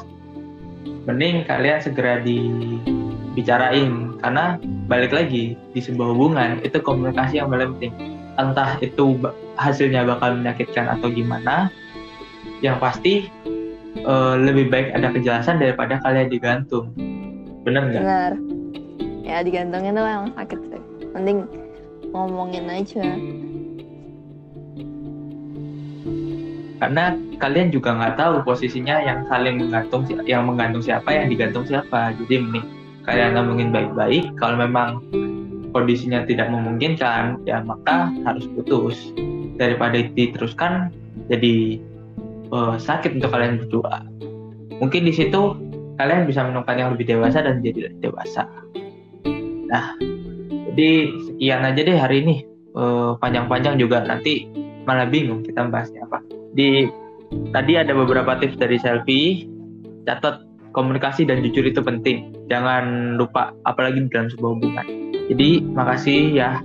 mending 1.08 1.42
kalian 1.48 1.80
segera 1.82 2.22
dibicarain. 2.22 4.14
Karena 4.24 4.56
balik 4.88 5.12
lagi 5.12 5.52
di 5.76 5.80
sebuah 5.80 6.16
hubungan 6.16 6.64
itu 6.64 6.80
komunikasi 6.80 7.40
yang 7.42 7.52
paling 7.52 7.76
penting. 7.76 7.92
Entah 8.40 8.80
itu 8.80 9.20
hasilnya 9.60 10.06
bakal 10.08 10.40
menyakitkan 10.40 10.90
atau 10.98 11.12
gimana 11.12 11.70
yang 12.64 12.80
pasti 12.80 13.28
uh, 14.08 14.34
lebih 14.40 14.72
baik 14.72 14.96
ada 14.96 15.12
kejelasan 15.12 15.60
daripada 15.60 16.00
kalian 16.00 16.32
digantung. 16.32 16.90
Bener 17.62 17.84
nggak? 17.92 18.02
Benar 18.02 18.53
ya 19.24 19.40
digantungin 19.40 19.96
tuh 19.96 20.04
emang 20.04 20.30
sakit 20.36 20.60
sih 20.68 20.82
mending 21.16 21.48
ngomongin 22.12 22.68
aja. 22.68 23.02
Karena 26.78 27.16
kalian 27.40 27.72
juga 27.72 27.96
nggak 27.96 28.20
tahu 28.20 28.34
posisinya 28.44 29.00
yang 29.00 29.24
saling 29.32 29.56
menggantung 29.56 30.04
yang 30.28 30.44
menggantung 30.44 30.84
siapa 30.84 31.08
yang 31.10 31.32
digantung 31.32 31.64
siapa. 31.64 32.12
Jadi 32.20 32.44
mending 32.44 32.66
kalian 33.08 33.40
ngomongin 33.40 33.72
baik-baik. 33.72 34.36
Kalau 34.36 34.60
memang 34.60 35.00
kondisinya 35.72 36.22
tidak 36.28 36.52
memungkinkan 36.52 37.40
ya 37.48 37.64
maka 37.64 38.12
harus 38.28 38.44
putus. 38.52 39.14
Daripada 39.54 40.02
diteruskan 40.02 40.90
jadi 41.30 41.78
uh, 42.52 42.76
sakit 42.76 43.16
untuk 43.16 43.32
kalian 43.32 43.64
berdua. 43.64 44.02
Mungkin 44.82 45.06
di 45.06 45.14
situ 45.14 45.56
kalian 45.96 46.26
bisa 46.26 46.42
menemukan 46.42 46.74
yang 46.74 46.90
lebih 46.92 47.06
dewasa 47.06 47.38
dan 47.38 47.62
jadi 47.62 47.94
dewasa 48.02 48.50
nah 49.74 49.98
jadi 50.74 51.14
sekian 51.30 51.62
aja 51.62 51.80
deh 51.86 51.94
hari 51.94 52.16
ini. 52.26 52.36
Uh, 52.74 53.14
panjang-panjang 53.22 53.78
juga. 53.78 54.02
Nanti 54.02 54.50
malah 54.82 55.06
bingung 55.06 55.46
kita 55.46 55.70
bahasnya 55.70 56.02
apa. 56.10 56.18
Di 56.58 56.90
tadi 57.54 57.78
ada 57.78 57.94
beberapa 57.94 58.34
tips 58.42 58.58
dari 58.58 58.82
selfie. 58.82 59.46
Catat 60.02 60.42
komunikasi 60.74 61.30
dan 61.30 61.46
jujur 61.46 61.62
itu 61.62 61.78
penting. 61.78 62.34
Jangan 62.50 63.14
lupa 63.14 63.54
apalagi 63.62 64.02
dalam 64.10 64.26
sebuah 64.34 64.50
hubungan. 64.58 64.86
Jadi 65.30 65.62
makasih 65.62 66.34
ya 66.34 66.58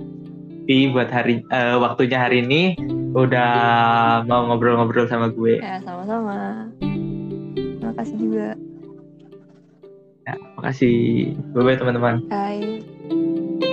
Pi 0.66 0.90
buat 0.90 1.08
hari 1.08 1.46
uh, 1.54 1.78
waktunya 1.78 2.18
hari 2.18 2.42
ini. 2.42 2.74
Udah 3.14 4.26
mau 4.26 4.50
ngobrol-ngobrol 4.50 5.06
sama 5.06 5.30
gue. 5.30 5.62
Ya 5.62 5.78
sama-sama. 5.86 6.66
Makasih 7.78 8.16
juga. 8.18 8.58
Ya 10.26 10.34
makasih. 10.58 10.98
Bye 11.54 11.62
bye 11.62 11.78
teman-teman. 11.78 12.26
Bye 12.26 12.82
Thank 13.10 13.64
you. 13.64 13.69